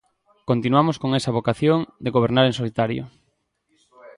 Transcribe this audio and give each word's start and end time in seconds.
Continuamos 0.51 0.97
con 1.01 1.09
esa 1.19 1.35
vocación 1.37 1.79
de 2.03 2.09
gobernar 2.15 2.45
en 2.47 2.53
solitario. 2.53 3.03